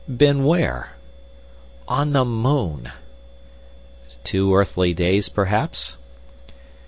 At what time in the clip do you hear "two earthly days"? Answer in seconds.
4.23-5.29